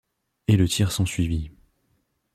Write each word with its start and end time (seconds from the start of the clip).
Et 0.47 0.57
le 0.57 0.67
tir 0.67 0.91
s'ensuivit. 0.91 1.51